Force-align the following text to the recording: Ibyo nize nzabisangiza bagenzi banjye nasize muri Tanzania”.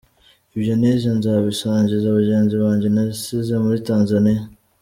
Ibyo 0.55 0.73
nize 0.79 1.09
nzabisangiza 1.17 2.15
bagenzi 2.17 2.55
banjye 2.63 2.87
nasize 2.95 3.53
muri 3.63 3.77
Tanzania”. 3.89 4.43